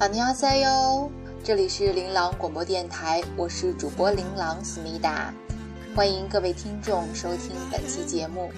[0.00, 1.10] 老尼亚塞哟，
[1.44, 5.30] 这里是琳琅广播电台，我是主播琳琅思密达，
[5.94, 8.50] 欢迎各位听众收听本期节目。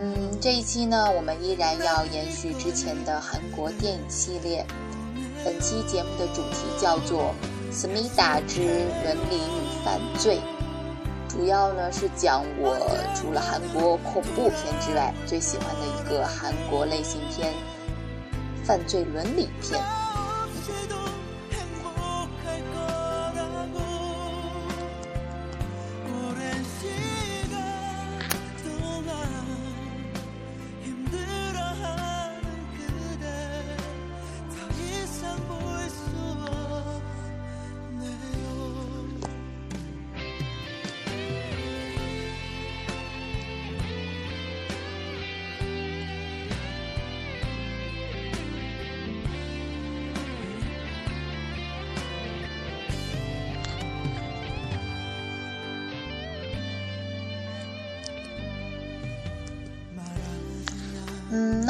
[0.00, 4.64] 嗯，这一期呢，我们依然要延续之前的韩国电影系列。
[5.44, 7.34] 本期节目的主题叫做
[7.70, 8.62] 《思密达之
[9.04, 10.38] 伦理与犯罪》，
[11.30, 12.78] 主要呢是讲我
[13.14, 17.52] 除了韩国恐怖片之外，最喜欢的一个韩国类型片——
[18.64, 19.78] 犯罪伦理片。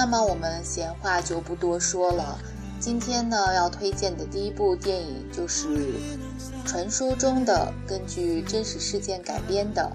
[0.09, 2.39] 那么我们闲话就不多说了。
[2.78, 5.67] 今天呢，要推荐的第一部电影就是
[6.65, 9.91] 传说中的根据真实事件改编的，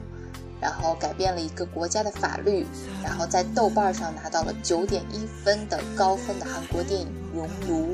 [0.60, 2.68] 然后改变了一个国家的法律，
[3.02, 7.94] 然后在豆瓣上拿到了九点一分的高分的韩国电影《熔炉》。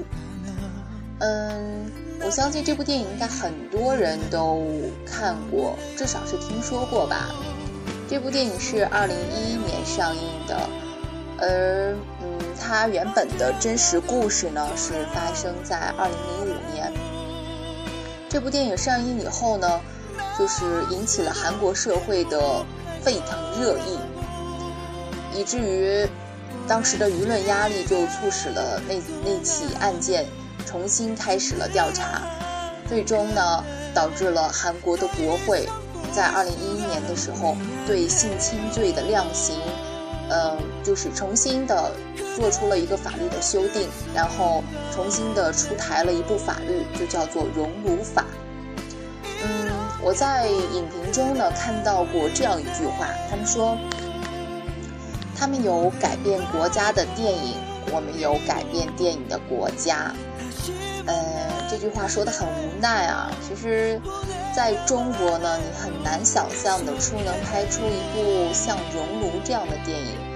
[1.19, 1.85] 嗯，
[2.25, 4.65] 我相信这部电影应该很多人都
[5.05, 7.29] 看过，至少是听说过吧。
[8.09, 10.67] 这部电影是二零一一年上映的。
[11.39, 16.17] 而嗯，它原本的真实故事呢，是发生在二零
[16.47, 16.91] 零五年。
[18.29, 19.79] 这部电影上映以后呢，
[20.37, 22.65] 就是引起了韩国社会的
[23.01, 23.99] 沸腾热议，
[25.33, 26.07] 以至于
[26.67, 30.25] 当时的舆论压力就促使了那那起案件
[30.65, 32.21] 重新开始了调查，
[32.89, 35.69] 最终呢，导致了韩国的国会
[36.11, 37.55] 在二零一一年的时候
[37.85, 39.55] 对性侵罪的量刑。
[40.29, 41.91] 嗯，就是重新的
[42.33, 44.63] 做出了一个法律的修订，然后
[44.95, 48.21] 重新的出台了一部法律，就叫做《熔炉法》。
[49.43, 49.69] 嗯，
[50.01, 53.77] 我在影评中呢看到过这样一句话，他们说，
[55.37, 57.55] 他们有改变国家的电影，
[57.91, 60.13] 我们有改变电影的国家。
[61.05, 61.15] 呃，
[61.69, 63.29] 这句话说的很无奈啊。
[63.45, 64.01] 其实，
[64.55, 70.26] 在中国呢，你很难想象的出能拍出一部像《熔炉》这样的电影。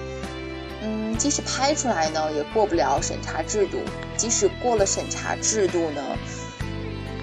[1.21, 3.77] 即使拍出来呢，也过不了审查制度。
[4.17, 6.01] 即使过了审查制度呢，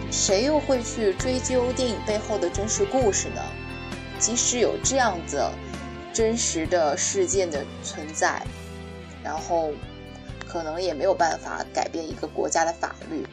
[0.09, 3.43] 谁又会去追究电影背后的真实故事呢？
[4.21, 5.43] 即使有这样子
[6.13, 8.41] 真实的事件的存在，
[9.25, 9.73] 然后
[10.47, 13.27] 可能也没有办法改变一个国家的法律。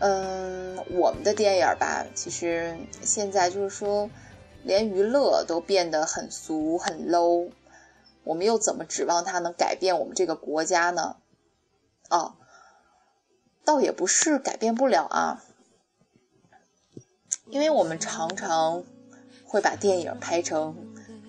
[0.00, 4.10] 嗯，我们的电影吧，其实现在就是说，
[4.64, 7.48] 连娱乐都变得很俗很 low，
[8.28, 11.16] 我们又怎么指望它能改变我们这个国家呢？
[12.10, 12.34] 哦，
[13.64, 15.42] 倒也不是改变不了啊，
[17.46, 18.84] 因为我们常常
[19.46, 20.76] 会把电影拍成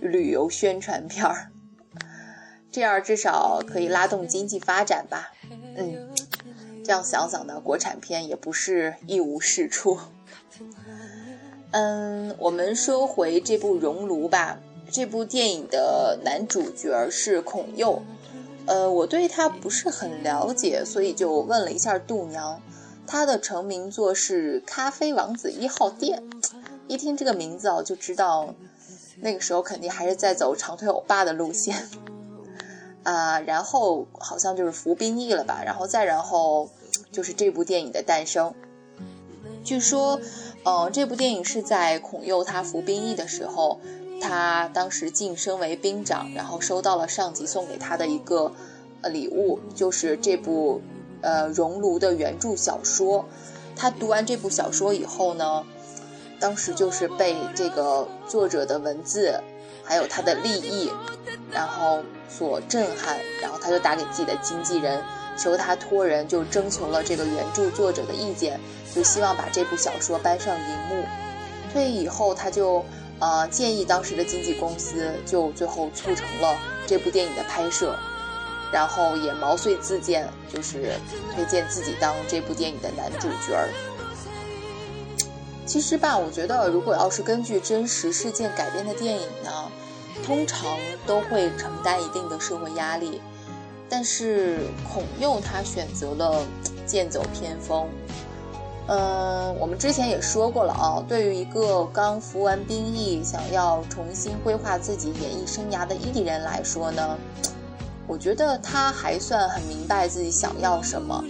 [0.02, 1.52] 旅游宣传片儿，
[2.70, 5.32] 这样至少可以拉动经济发展吧。
[5.78, 6.14] 嗯。
[6.84, 10.00] 这样想想呢，国产片也不是一无是处。
[11.72, 14.60] 嗯，我们说回这部《熔炉》吧。
[14.92, 18.02] 这部电影的男主角是孔佑，
[18.66, 22.62] 呃，我对他不是很了解，所以就问了一下度娘。
[23.08, 26.24] 他的成名作是《咖啡王子一号店》，
[26.88, 28.54] 一听这个名字哦，就知道
[29.22, 31.90] 那个时候肯定还是在走长腿欧巴的路线。
[33.02, 36.70] 啊，然后好像就是服兵役了吧，然后再然后
[37.12, 38.54] 就是这部电影的诞生。
[39.64, 40.20] 据说，
[40.64, 43.80] 呃，这部电影是在孔佑他服兵役的时候，
[44.22, 48.52] 他当时晋升为兵长，然后收到了上级送给他的一个
[49.02, 50.82] 呃礼物，就是这部
[51.22, 53.26] 呃《熔炉》的原著小说。
[53.76, 55.64] 他读完这部小说以后呢，
[56.40, 59.42] 当时就是被这个作者的文字
[59.84, 60.92] 还有他的立意，
[61.52, 62.00] 然后。
[62.32, 65.04] 所震撼，然后他就打给自己的经纪人，
[65.36, 68.60] 求他托人就征求了这个原著作者的意见，
[68.94, 71.04] 就希望把这部小说搬上荧幕。
[71.74, 72.86] 退役以后，他就
[73.20, 76.58] 呃建议当时的经纪公司，就最后促成了
[76.88, 77.96] 这部电影的拍摄，
[78.72, 80.94] 然后也毛遂自荐，就是
[81.34, 83.70] 推荐自己当这部电影的男主角儿。
[85.66, 89.72] 其实吧，我觉得如果要是根据真实事件改编的电影呢，
[90.26, 93.22] 通常都会承担一定的社会压力。
[93.88, 96.46] 但是孔佑他选择了
[96.86, 97.88] 剑走偏锋。
[98.90, 107.18] 嗯，我们之前也说过了啊，对于一个刚服完兵役、想要重新规划自己演艺生涯的艺人来说呢，
[108.08, 111.24] 我觉得他还算很明白自己想要什么，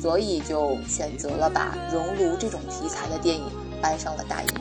[0.00, 3.44] 所以就选择了把熔炉这种题材的电影。
[3.80, 4.60] 搬上了大荧幕。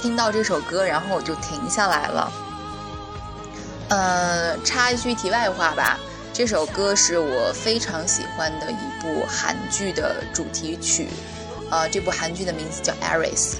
[0.00, 2.32] 听到这首歌，然后我就停下来了。
[3.88, 5.98] 呃，插一句题外话吧，
[6.32, 11.08] 这首歌是我非常喜欢的一部韩剧的主题曲。
[11.70, 13.54] 呃，这部韩剧的名字叫《Aris》。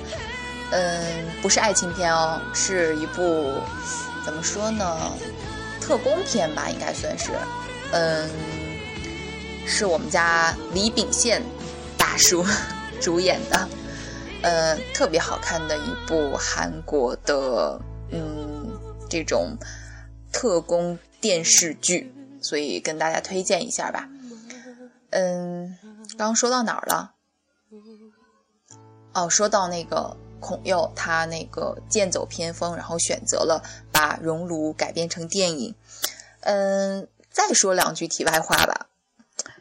[0.70, 3.54] 嗯，不是爱情片哦，是一部
[4.24, 5.12] 怎么说呢，
[5.80, 7.32] 特工片吧，应该算是。
[7.92, 8.30] 嗯，
[9.66, 11.42] 是我们家李秉宪
[11.98, 12.46] 大叔
[13.02, 13.68] 主演的。
[14.42, 17.78] 呃，特别好看的一部韩国的，
[18.10, 18.70] 嗯，
[19.08, 19.54] 这种
[20.32, 22.10] 特工电视剧，
[22.40, 24.08] 所以跟大家推荐一下吧。
[25.10, 25.76] 嗯，
[26.16, 27.14] 刚说到哪儿了？
[29.12, 35.74] 哦，说到那个孔佑，他那个剑走偏锋，然后选择了把《熔炉》改编成电影。
[36.40, 38.86] 嗯，再说两句题外话吧，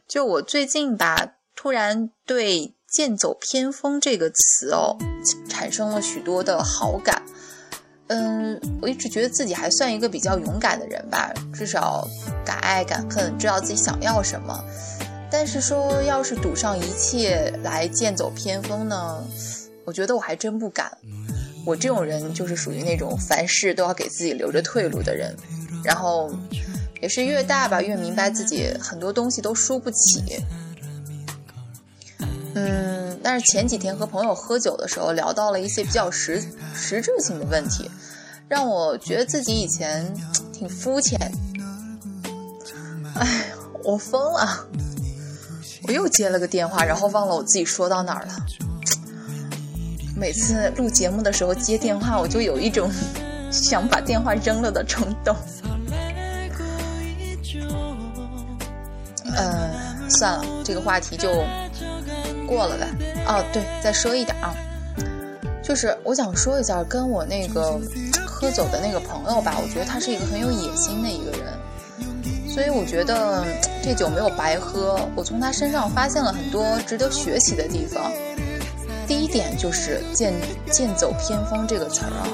[0.07, 2.75] 就我最近吧，突然对。
[2.91, 4.97] 剑走偏锋这个词哦，
[5.47, 7.21] 产生了许多的好感。
[8.07, 12.07] 嗯，我一直觉得自己还算一个比较勇敢的人吧，至少
[12.43, 14.63] 敢爱敢恨，知道自己想要什么。
[15.31, 19.23] 但是说要是赌上一切来剑走偏锋呢，
[19.85, 20.91] 我觉得我还真不敢。
[21.65, 25.35] 我这种人就是属于那种凡事都要给自己留着退路的人。
[25.83, 26.29] 然后
[26.99, 30.41] 也是越大吧，越明白自己很多东西都输不起。
[32.61, 37.89] 嗯，但是前几天和朋友喝酒的时候，聊到了一些比较实实质性的问题，
[38.49, 40.13] 让我觉得自己以前
[40.51, 41.17] 挺肤浅。
[43.15, 43.45] 哎，
[43.83, 44.67] 我疯了！
[45.87, 48.35] 我又接了个电话，然后忘了我自己说到哪儿了。
[50.17, 52.91] 每次录节目的时候接电话，我就有一种
[53.51, 55.33] 想把电话扔了的冲动。
[59.37, 61.29] 嗯，算了，这个话题就。
[62.49, 62.87] 过了呗，
[63.27, 64.55] 哦对，再说一点啊，
[65.63, 67.79] 就是我想说一下，跟我那个
[68.25, 73.45] 喝酒的那个朋友吧，我觉得他是一个很有野心的一个人，所以我觉得
[73.83, 78.11] 这酒没有白喝，我从他身上发现了很多值得学习的地方。
[79.07, 80.33] 第一点就是“剑
[80.71, 82.27] 剑走偏锋”这个词儿啊，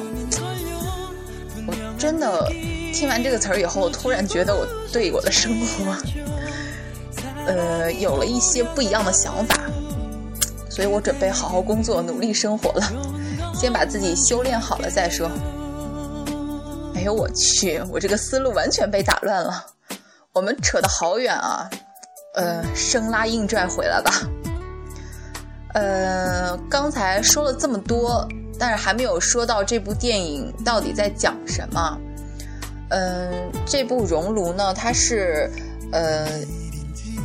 [1.68, 2.50] 我真的
[2.94, 5.96] 听完这个词儿以后，我突然觉得我对我的生活，
[7.48, 9.55] 呃，有了一些不一样的想法。
[10.76, 12.82] 所以我准备好好工作，努力生活了，
[13.54, 15.32] 先把自己修炼好了再说。
[16.94, 19.66] 哎呦我去，我这个思路完全被打乱了。
[20.34, 21.70] 我们扯得好远啊，
[22.36, 24.12] 呃，生拉硬拽回来吧。
[25.74, 28.28] 呃，刚才说了这么多，
[28.60, 31.98] 但是还没有说到这部电影到底在讲什么。
[32.90, 35.50] 嗯，这部《熔炉》呢，它是，
[35.94, 36.28] 呃。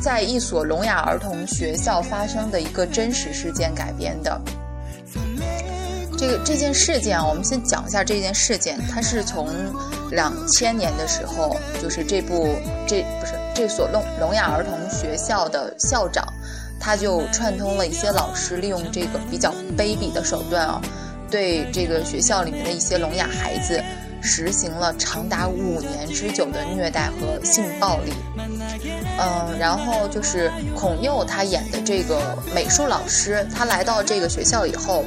[0.00, 4.40] 在一所聋哑儿童学校发生的一个真实事件改编的。
[6.19, 8.78] 这个这件事件啊，我们先讲一下这件事件。
[8.90, 9.49] 它是从
[10.11, 12.54] 两千年的时候，就是这部
[12.87, 16.26] 这不是这所聋聋哑儿童学校的校长，
[16.78, 20.83] 他就串通了一些老师，利用这个比较卑鄙的手段啊，
[21.30, 23.83] 对这个学校里面的一些聋哑孩子
[24.22, 28.12] 实行了长达五年之久的虐待和性暴力。
[29.18, 35.04] 嗯，然后就是孔佑他演的这个美术老师，他来到这个学校以后。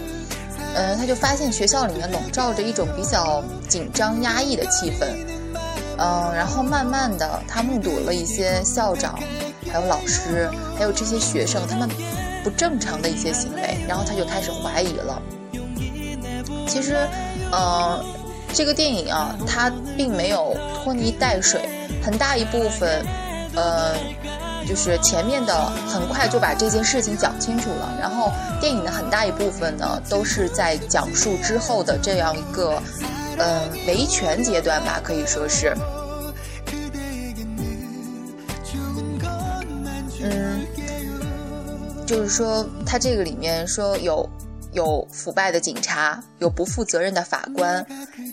[0.75, 5.05] 嗯，他就发现学校里面笼罩着一种比较紧张压抑的气氛，
[5.99, 9.19] 嗯，然后慢慢的，他目睹了一些校长、
[9.71, 11.87] 还有老师、还有这些学生他们
[12.43, 15.21] 不正常的一些行为，然后他就开始怀疑了。
[16.67, 16.97] 其实，
[17.51, 18.03] 呃，
[18.53, 21.67] 这个电影啊，它并没有拖泥带水，
[22.03, 23.05] 很大一部分，
[23.55, 23.95] 呃。
[24.65, 25.53] 就是前面的
[25.89, 28.31] 很快就把这件事情讲清楚了，然后
[28.61, 32.81] 电影的很大一部分呢都是在讲述之后的这样一个，
[33.37, 35.75] 嗯，维权阶段吧，可以说是，
[40.21, 40.65] 嗯，
[42.05, 44.25] 就是说他这个里面说有
[44.73, 47.85] 有腐败的警察，有不负责任的法官，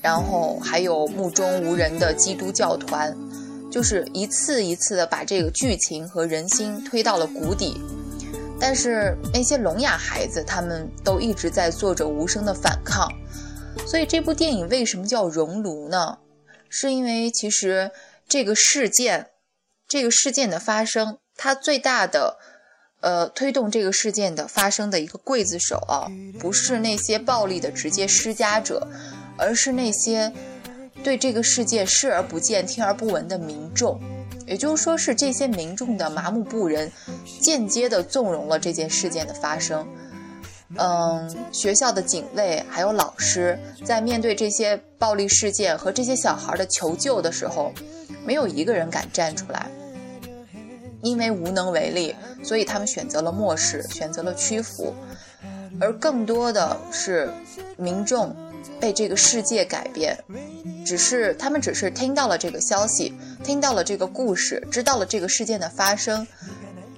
[0.02, 3.16] 然后还有目中无人的基督教团。
[3.70, 7.80] 就是一次一次的把这个剧情和人心推到了谷底，
[8.58, 13.08] 但是那些聋哑孩子他们都一直在做着无声的反抗，
[13.86, 16.18] 所以这部电影为什么叫熔炉呢？
[16.68, 17.92] 是因为其实
[18.28, 19.28] 这个事件，
[19.86, 22.38] 这个事件的发生，它最大的，
[23.00, 26.06] 呃，推动这个事件的发生的一个刽子手啊，
[26.38, 28.86] 不是那些暴力的直接施加者，
[29.36, 30.32] 而是那些。
[31.02, 33.98] 对这个世界视而不见、听而不闻的民众，
[34.46, 36.92] 也就是说，是这些民众的麻木不仁，
[37.40, 39.88] 间接的纵容了这件事件的发生。
[40.76, 47.72] 嗯，学校的警卫还有老师，在面对这些暴力事件和这些小孩的求救的时候，
[48.22, 49.70] 没有一个人敢站出来，
[51.02, 54.94] 因为无能为力，所以他们选择了漠视，选择了屈服，
[55.80, 57.30] 而更多的是
[57.76, 58.34] 民众。
[58.78, 60.16] 被这个世界改变，
[60.86, 66.26] 只是他们只是听到了这个消息，听到了这个故事，知道了这个事件的发生，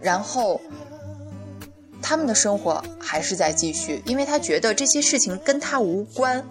[0.00, 0.60] 然后
[2.00, 6.44] 他们的生活还是在继续，因为他觉得这些事情跟他无关。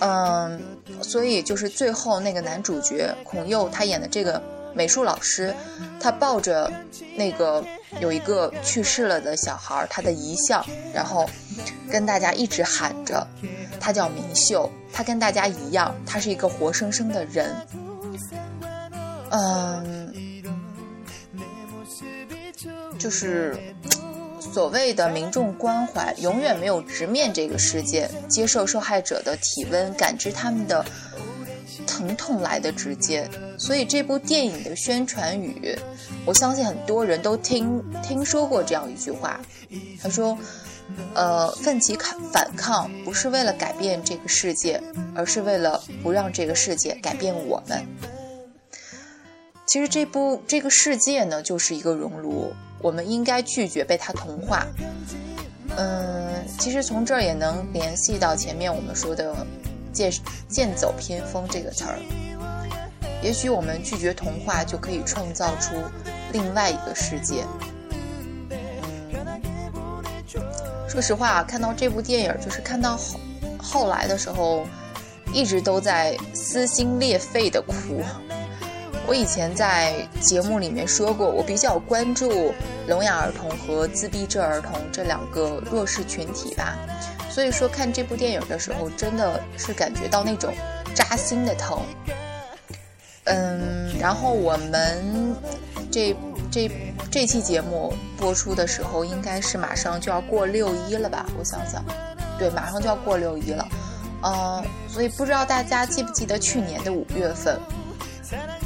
[0.00, 0.60] 嗯，
[1.00, 4.42] 所以就是最后那个男主角孔佑他演的这个
[4.74, 5.54] 美术老师，
[6.00, 6.70] 他抱着
[7.16, 7.64] 那个
[8.00, 11.28] 有一个去世了的小孩他的遗像，然后
[11.90, 13.26] 跟大家一直喊着。
[13.80, 17.54] 他叫明秀，他跟大家一样，他是一个活生生的人。
[19.30, 20.42] 嗯，
[22.98, 23.54] 就是
[24.40, 30.82] 所谓的民众关怀，永远没有直面这个世界，接受受害者的体温，感知他们的
[31.86, 33.28] 疼痛来的直接。
[33.58, 35.76] 所以这部电影的宣传语，
[36.26, 39.40] 我相信很多人都听听说过这样一句话，
[40.02, 40.36] 他说。
[41.14, 44.78] 呃，奋起抗反抗，不是为了改变这个世界，
[45.14, 47.82] 而是为了不让这个世界改变我们。
[49.66, 54.66] 其实这部这个世界呢，就是一个熔炉，我们应该拒绝被它同化。
[55.74, 59.34] 嗯，其实从这儿也能联系到前面我们说的
[59.94, 60.12] “剑
[60.48, 61.98] 剑走偏锋”这个词儿。
[63.22, 65.76] 也许我们拒绝童话，就可以创造出
[66.32, 67.44] 另外一个世界。
[70.86, 73.18] 说实话，看到这部电影，就是看到后
[73.58, 74.66] 后来的时候，
[75.32, 78.02] 一直都在撕心裂肺的哭。
[79.06, 82.52] 我以前在节目里面说过，我比较关注
[82.86, 86.76] 聋哑儿童和自闭症儿童这两个弱势群体吧。
[87.34, 90.54] 所以说，看这部电影的时候，真的是感觉到那种
[90.94, 91.82] 扎心的疼。
[93.24, 95.34] 嗯，然后我们
[95.90, 96.14] 这。
[96.52, 96.70] 这
[97.10, 101.26] 这期节目播出的时候，应该是马上就要过六一了吧？
[101.36, 101.84] 我想想，
[102.38, 103.68] 对，马上就要过六一了，
[104.22, 107.58] 嗯，所以不知道大家记不记得去年的五月份，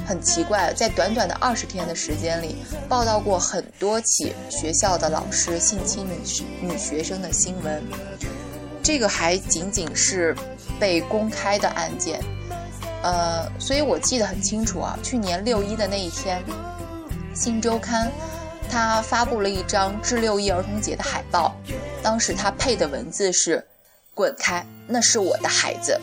[0.06, 2.56] 很奇怪，在短短的二十天的时间里，
[2.90, 6.20] 报道过很多起学校的老师性侵女
[6.60, 7.82] 女学生的新闻，
[8.88, 10.34] 这个还仅仅是
[10.80, 12.18] 被公开的案件，
[13.02, 16.42] 呃，所以我记得很清楚啊，去年六一的那一天。
[17.34, 18.10] 新周刊，
[18.70, 21.54] 他发布了一张致六一儿童节的海报，
[22.02, 23.62] 当时他配的文字是
[24.16, 26.00] “滚开，那是我的孩子”。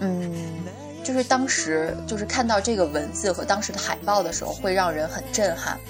[0.00, 0.62] 嗯，
[1.02, 5.80] 就是当时就是看到这个文字和当时的海报的时候，会让人很震撼。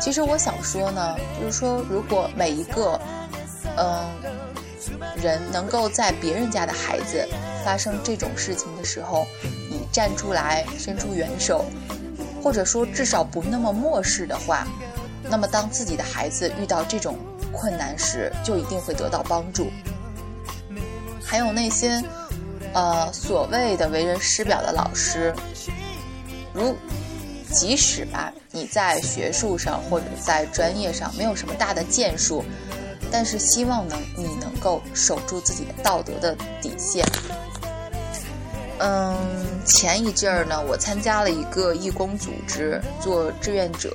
[0.00, 3.00] 其实我想说呢，就是说，如果每一个
[3.76, 4.10] 嗯
[5.22, 7.26] 人能够在别人家的孩子
[7.64, 9.26] 发生这种事情的时候，
[9.70, 11.64] 你站出来伸出援手，
[12.42, 14.66] 或者说至少不那么漠视的话，
[15.28, 17.18] 那么当自己的孩子遇到这种
[17.52, 19.70] 困难时，就一定会得到帮助。
[21.22, 22.02] 还有那些，
[22.72, 25.34] 呃，所谓的为人师表的老师，
[26.54, 26.74] 如
[27.52, 32.42] 即使吧，你在学术上或者在专业上没有什么大的建树。
[33.12, 34.28] 但是希望能你
[34.60, 37.04] 够守住自己的道德的底线。
[38.78, 39.16] 嗯，
[39.64, 43.92] 前一阵儿呢，我参加了一个义工组织做志愿者，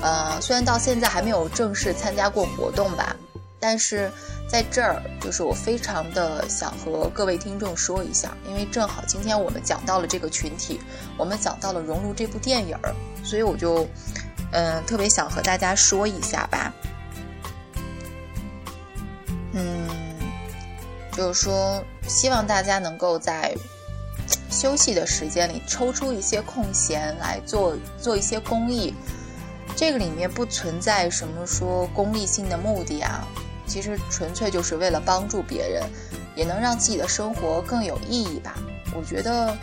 [0.00, 3.16] 呃，虽然到现在还没有正式参加过活动吧，
[3.58, 4.08] 但是
[4.48, 10.80] 在这儿就是我非常的想和各位听众说一下，因为正好今天我们讲到了这个群体，
[11.16, 13.84] 我们讲到了《熔炉》这部电影儿，所以我就
[14.52, 16.72] 嗯特别想和大家说一下吧。
[19.56, 19.83] 嗯，
[21.16, 23.54] 就是说希望大家能够在
[24.50, 28.94] 休息的时间里抽出一些空闲来做做一些公益，
[29.76, 33.26] 这个里面不存在什么说功利性的目的啊，
[33.66, 35.82] 其实纯粹就是为了帮助别人，
[36.34, 38.54] 也能让自己的生活更有意义吧，
[38.96, 39.56] 我觉得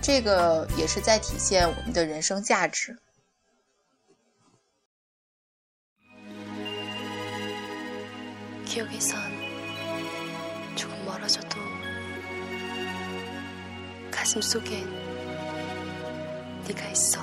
[0.00, 2.96] 这个也是在体现我们的人生价值。
[8.66, 9.31] Q 师。
[14.22, 14.88] 가슴 속엔
[16.68, 17.20] 네가 있어.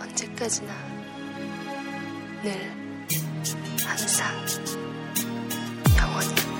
[0.00, 0.72] 언제까지나
[2.42, 2.72] 늘
[3.84, 4.34] 항상
[5.98, 6.59] 영원히.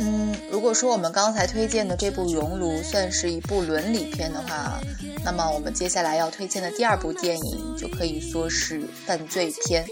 [0.00, 4.80] 嗯，如果说我们刚才推荐的这部《熔炉》算是一部伦理片的话，
[5.24, 9.84] 那么我们接下来要推荐的第二部电影就可以说是犯罪片。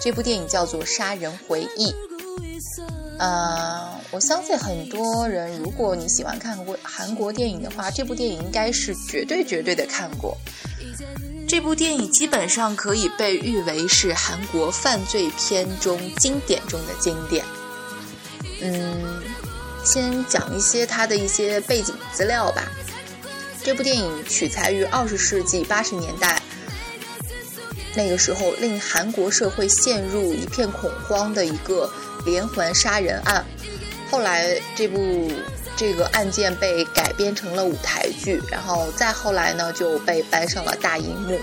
[0.00, 1.86] 这部电影叫做《杀人回忆》。
[3.18, 10.36] 呃，我相信很多人，如果你喜欢看过韩国电影的话，这部电影应该是绝对绝对的看过。
[11.48, 17.44] 这部电影基本上可以被誉为是韩国犯罪片中经典中的经典。
[18.62, 19.22] 嗯，
[19.84, 22.62] 先讲一些它的一些背景资料吧。
[23.62, 26.40] 这部电影取材于二十世纪八十年代，
[27.94, 31.92] 那个时候令韩国社会陷入一片恐慌的一个
[32.24, 33.44] 连环杀人案。
[34.10, 35.30] 后来这部
[35.76, 41.40] 这个案件被改编成了舞台剧，然后再后来呢就被搬上了大荧幕。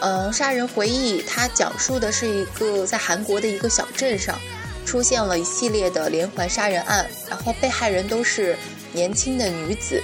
[0.00, 4.38] 嗯，《杀人回忆》它讲述的是一个在韩国的一个小镇上。
[4.86, 8.54] 出现了一系列的连环杀人案，然后被害人都是
[8.92, 10.00] 年轻的女子。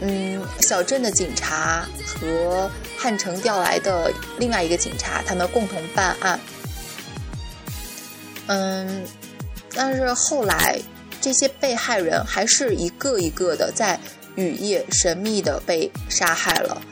[0.00, 6.40] 嗯，小镇的警察和汉城调来的另外一个警察，他们共同办案。
[8.46, 9.04] 嗯，
[9.74, 10.80] 但是后来
[11.20, 13.98] 这些被害人还是一个一个的在
[14.36, 16.82] 雨夜神秘的被杀害了。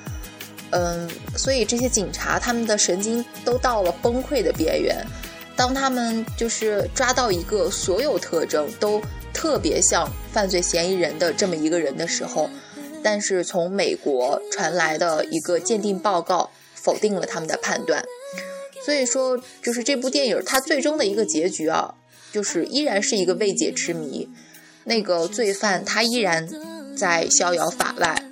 [0.70, 5.06] 嗯，所以这些警察他们的神经都到了崩溃的边缘。
[5.54, 9.00] 当他们就是抓到一个所有特征都
[9.32, 12.50] 特别像犯罪嫌疑人的这么一个人的时候，
[13.02, 18.04] 但是从美国传来的一个鉴定报告否定了他们的判断。
[18.84, 21.94] 所以说，就是这部电影它最终的一个结局啊，
[22.36, 24.28] 就是依然是一个未解之谜。
[24.84, 26.46] 那个罪犯他依然
[26.94, 28.22] 在逍遥法外。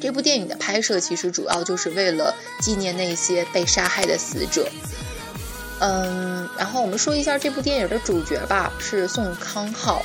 [0.00, 4.68] 这部电影的拍摄其实主要就是为了纪念那些被杀害的死者。
[5.78, 10.02] 嗯，然后我们说一下这部电影的主角吧，是宋康昊。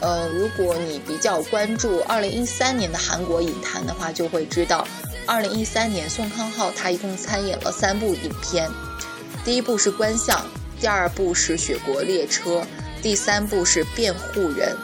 [0.00, 4.86] 呃，如果你比较关注2013年的韩国影坛的话，就会知道
[5.26, 8.70] ，2013年宋康昊他一共参演了三部影片，
[9.44, 10.38] 第一部是《观相》，
[10.80, 12.60] 第二部是《雪国列车》，
[13.02, 14.76] 第三部是《辩护人》。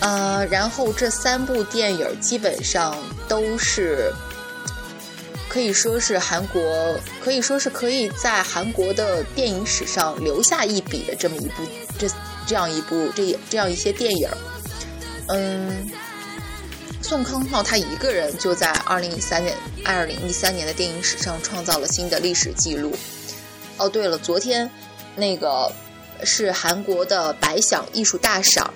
[0.00, 2.96] 呃，然后这三部电影基本上
[3.28, 4.12] 都是。
[5.48, 11.62] 可以说是韩国，可以说是可以在韩国的电影史上留下一笔的这么一部
[11.98, 12.06] 这
[12.46, 14.28] 这样一部这这样一些电影。
[15.28, 15.88] 嗯，
[17.00, 22.92] 宋康昊他一个人就在二零一三年二零一三年的电影史上创造了新的历史记录。
[23.78, 24.70] 哦，对了，昨天
[25.16, 25.72] 那个
[26.22, 28.72] 是韩国的百想艺术大赏，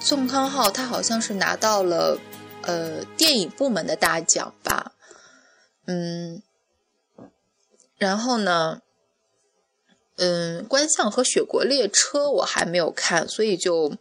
[0.00, 2.18] 宋康昊他好像是拿到了
[2.62, 4.92] 呃电影部门的大奖吧，
[5.86, 6.42] 嗯，
[7.98, 8.80] 然后呢，
[10.16, 13.92] 嗯，观象和雪国列车我还没有看，所以就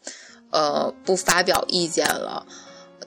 [0.51, 2.47] 呃不发表意见了。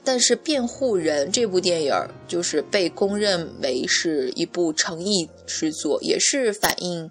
[0.05, 1.93] 但是《辩护人》这部电影
[2.27, 7.09] 就是被公认为是一部诚意之作，也是反映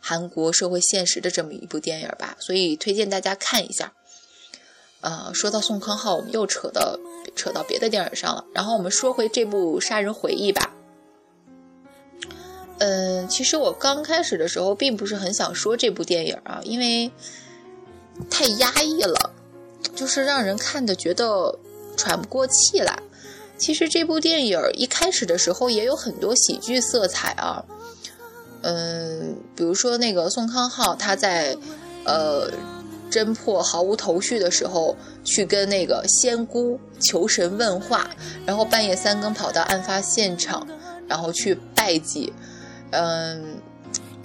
[0.00, 3.92] 韩国社会现实的这么一部电影吧，所以推荐大家看一下。
[5.02, 6.98] 呃，说到宋康昊，我们又扯到
[7.36, 8.44] 扯到别的电影上了。
[8.52, 10.74] 然后我们说回这部《杀人回忆》吧。
[12.78, 17.10] 嗯，其实我刚开始的时候并不是很想说这部电影啊，因为
[18.28, 19.32] 太压抑了，
[19.94, 21.58] 就是让人看的觉得。
[21.96, 22.98] 喘不过气来。
[23.58, 27.62] 其实这部电影一开始的时候也有很多喜剧色彩啊，
[28.62, 31.56] 嗯，比如说那个宋康昊他在
[32.04, 32.50] 呃
[33.10, 38.08] 侦破毫无头绪的时候，去跟那个仙姑求神问话，
[38.46, 40.66] 然后半夜三更跑到案发现场，
[41.08, 42.32] 然后去拜祭，
[42.90, 43.56] 嗯，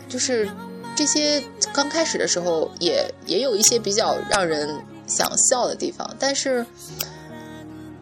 [0.10, 0.50] 就是
[0.96, 1.44] 这些
[1.74, 4.70] 刚开始的时候也也有一些比较让人
[5.08, 6.66] 想笑的地方，但是。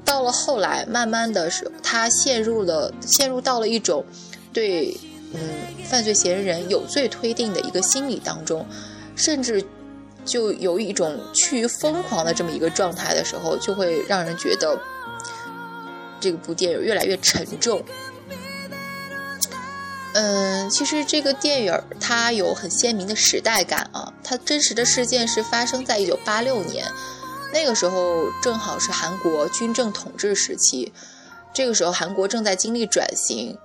[0.06, 4.06] 到了后来，慢慢的是他陷入了陷入到了一种
[4.52, 4.96] 对
[5.34, 5.40] 嗯
[5.86, 8.66] 犯罪嫌疑人有罪推定的一个心理当中，
[9.16, 9.64] 甚至
[10.26, 14.80] 就有一种趋于疯狂的这么一个状态的时候，就会让人觉得
[16.20, 17.84] 这部电影越来越沉重。
[20.14, 26.86] 嗯，其实这个电影它有很鲜明的时代感啊，它真实的事件是发生在一九八六年。
[27.52, 30.94] 那个时候正好是韩国军政统治时期，
[31.54, 33.58] 这个时候韩国正在经历转型，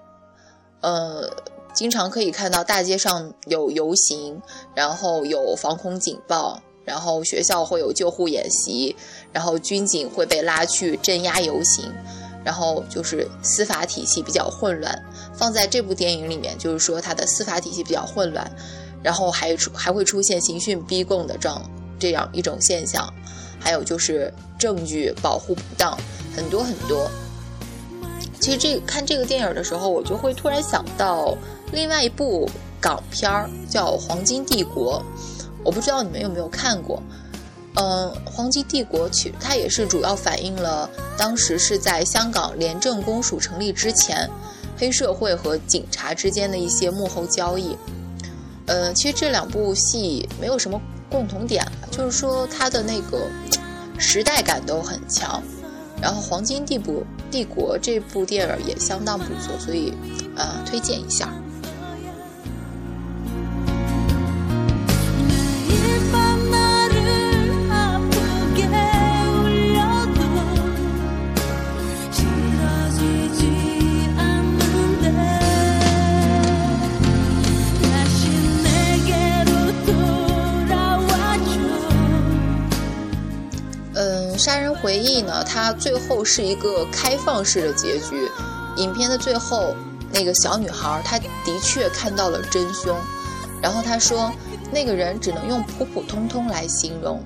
[0.80, 1.30] 呃，
[1.78, 4.42] 经常可以看到大街上有游行，
[4.74, 8.96] 然后有防空警报，然后学校会有救护演习，
[9.32, 11.84] 然后军警会被拉去镇压游行，
[12.44, 15.04] 然后就是司法体系比较混乱。
[15.32, 18.50] 放在这部电影里面，就是说它的司法体系比较混乱，
[19.00, 23.08] 然后还出还会出现刑讯逼供的这样这样一种现象。
[23.60, 25.96] 还有就是证据保护不当，
[26.34, 27.08] 很多很多。
[28.40, 31.36] 其实这看这个电影的时候，我就会突然想到
[31.72, 32.48] 另外一部
[32.80, 35.02] 港片儿，叫《黄金帝国》。
[35.64, 37.02] 我不知道你们有没有看过。
[37.74, 44.28] 嗯，《黄金帝国》其它也是主要反映了当时是在香港廉政公署成立之前，
[44.76, 47.76] 黑社会和警察之间的一些幕后交易。
[48.66, 50.80] 嗯，其实这两部戏没有什么。
[51.10, 53.26] 共同点就是说，它的那个
[53.98, 55.42] 时代感都很强。
[56.02, 56.96] 然后，《黄金帝国》
[57.30, 59.94] 帝国这部电影也相当不错，所以
[60.36, 61.32] 呃，推荐一下。
[84.48, 85.44] 杀人回忆呢？
[85.44, 88.30] 它最后是一个开放式的结局。
[88.76, 89.76] 影片的最后，
[90.10, 91.28] 那个小女孩她的
[91.62, 92.96] 确看到了真凶，
[93.60, 94.32] 然后她说，
[94.72, 97.22] 那个人只能用普普通通来形容。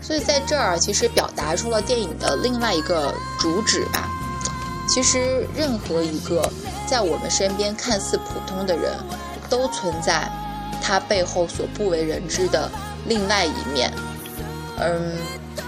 [0.00, 4.08] 所以在这儿，其实表达出了电影的另外一个主旨吧。
[4.88, 6.50] 其实，任何一个
[6.86, 8.94] 在我们身边看似普通的人，
[9.50, 10.26] 都存在
[10.80, 12.70] 他背后所不为人知的
[13.04, 13.92] 另外一面。
[14.78, 15.18] 嗯。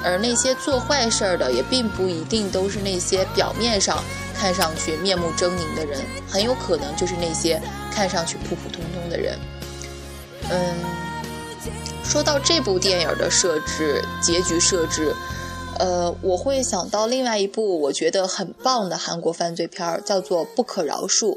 [0.05, 4.03] 而那些做坏事儿的，也并不一定都是那些表面上
[4.35, 9.39] 看上去面目狰狞的人，很有可能就是那些看上去普普通通的人。
[10.51, 10.75] 嗯，
[12.05, 15.15] 说到这部电影的设置、结局设置，
[15.79, 21.35] 呃，我会想到另外一部我觉得很棒的韩国犯罪片儿，叫做《不可饶恕》。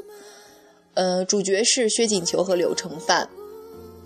[0.94, 3.28] 呃，主角是薛景求和柳承范。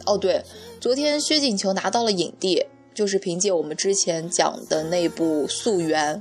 [0.04, 0.44] 哦，对，
[0.80, 2.66] 昨天薛景求拿到了影帝。
[2.96, 6.16] 就是凭借我们之前讲的那部《溯源》，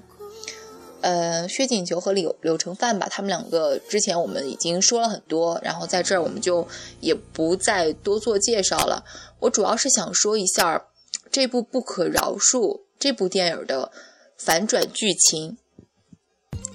[0.99, 6.67] 呃，薛景求和柳柳承范吧，他们两个之前我们已经说了很多，然后在这儿我们就
[6.99, 9.05] 也不再多做介绍了。
[9.39, 10.85] 我主要是想说一下
[11.31, 12.59] 这部《不可饶恕》
[12.99, 13.89] 这部电影的
[14.37, 15.57] 反转剧情。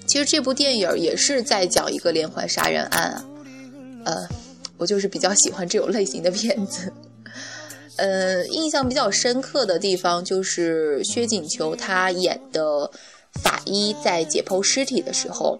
[0.07, 3.27] 其实这部电影也是在讲一个连环杀人案啊。
[4.07, 4.29] 呃，
[4.79, 6.91] 我就是比较喜欢这种类型的片子。
[8.01, 12.91] 呃，印象比较深刻的地方就是薛景求他演的
[13.43, 15.59] 法医在解剖尸体的时候，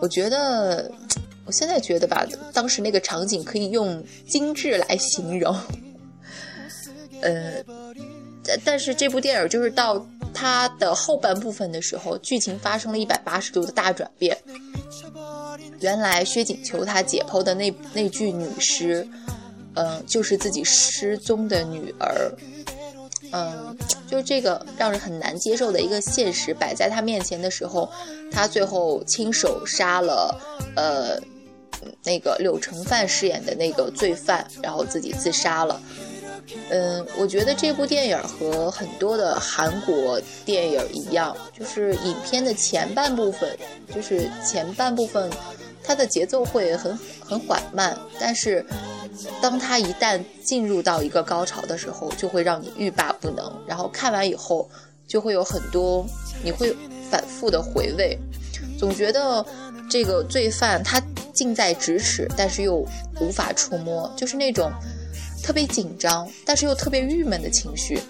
[0.00, 0.90] 我觉得，
[1.44, 5.54] 我现在觉得吧，当时那个场景可以用精致来形容。
[7.20, 7.62] 呃，
[8.42, 14.34] 但但是这部电影就是到它的后半部分的时候，剧情发生了一百八十度的大转变。
[15.80, 19.06] 原来薛景求他解剖的那那具女尸。
[19.74, 22.32] 嗯，就是自己失踪的女儿，
[23.32, 23.76] 嗯，
[24.08, 27.88] 就这个让人很难接受的一个现实摆在他面前的时候，
[28.32, 30.34] 他最后亲手杀了
[30.74, 31.18] 呃
[32.02, 35.80] 那个柳成范饰演的那个罪犯，然后自己自杀了。
[36.70, 43.56] 嗯，我觉得这部电影和很多的韩国电影一样，就是影片的前半部分，
[43.94, 45.30] 就是前半部分
[45.88, 46.96] 它的节奏会很
[47.26, 48.64] 很缓慢，但是。
[49.42, 53.52] 当它一旦进入到一个高潮的时候，就会让你欲罢不能。
[53.66, 54.70] 然后看完以后，
[55.08, 56.06] 就会有很多
[56.40, 56.72] 你会
[57.10, 58.16] 反复的回味，
[58.78, 59.44] 总觉得
[59.90, 61.02] 这个罪犯他
[61.34, 62.86] 近在咫尺，但是又
[63.20, 64.70] 无法触摸，就是那种
[65.42, 68.00] 特别紧张，但是又特别郁闷的情绪，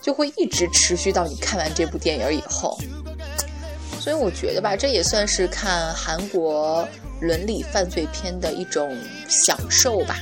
[0.00, 2.78] 就会一直持续到你看完这部电影以后。
[3.98, 6.86] 所以我觉得吧，这也算是看韩国
[7.22, 10.16] 伦理犯罪片的一种享受吧。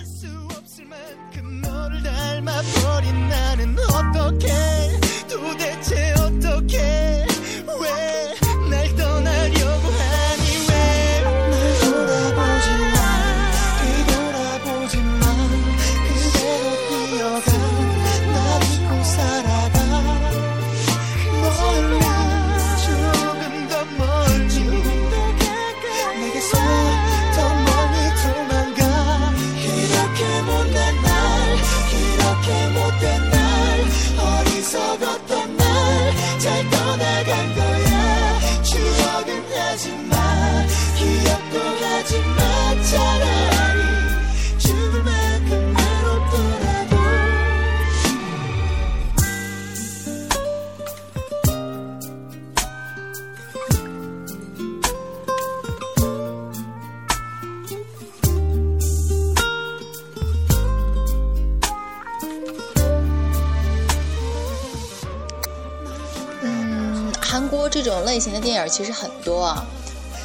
[68.41, 69.67] 电影其实很多啊，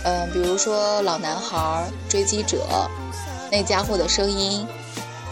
[0.04, 1.58] 嗯，比如说《老男孩》
[2.12, 2.58] 《追击者》
[3.52, 4.66] 《那家伙的声音》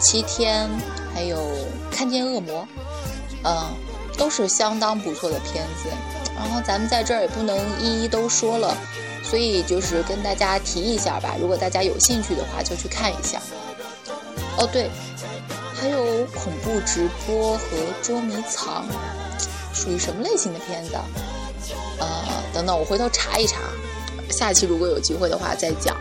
[0.00, 0.68] 七天》，
[1.14, 1.36] 还有
[1.90, 2.62] 《看见恶魔》，
[3.44, 3.74] 嗯，
[4.18, 5.88] 都是相当不错的片子。
[6.36, 8.76] 然后咱们在这儿也不能一一都说了，
[9.22, 11.36] 所以就是跟大家提一下吧。
[11.40, 13.40] 如果大家有兴趣的话，就去看一下。
[14.58, 14.90] 哦，对，
[15.74, 17.66] 还有恐怖直播和
[18.02, 18.84] 捉迷藏。
[19.72, 20.92] 属于什么类型的片子？
[21.98, 23.60] 呃，等等，我回头查一查，
[24.30, 25.96] 下期如果有机会的话再讲。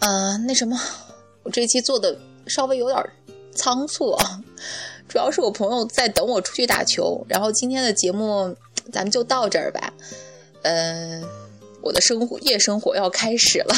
[0.00, 0.78] 呃，那什么，
[1.42, 3.02] 我这期做的稍微有点
[3.54, 4.40] 仓促啊，
[5.08, 8.54] 主要是我朋友在等我出去打球，然后今天的节目
[8.92, 9.92] 咱们就到这儿吧。
[10.62, 11.24] 嗯，
[11.80, 13.74] 我的生活夜生活要开始了，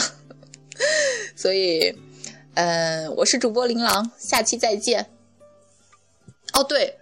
[1.36, 1.94] 所以，
[2.54, 5.10] 嗯，我是主播琳琅，下期再见。
[6.52, 6.94] 哦，对。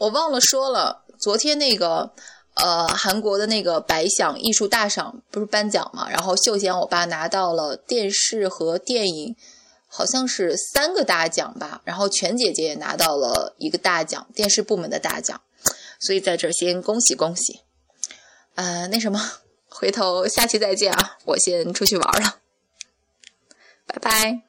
[0.00, 2.12] 我忘了说了，昨天那个，
[2.52, 6.06] 呃，韩国的那个百想艺术大赏不是颁奖嘛？
[6.10, 9.34] 然后秀贤我爸拿到了电视和电影，
[9.88, 11.80] 好像是三个大奖吧。
[11.86, 15.40] 然后全姐姐也拿到了一个大奖，电视部门的大奖。
[15.98, 17.62] 所以在这先恭喜恭喜。
[18.56, 19.18] 呃，那什么，
[19.70, 21.16] 回头下期再见啊！
[21.24, 22.36] 我先出去玩了，
[23.86, 24.42] 拜拜。